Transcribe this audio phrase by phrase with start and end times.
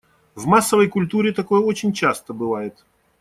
[0.33, 2.83] В массовой культуре такое очень часто бывает.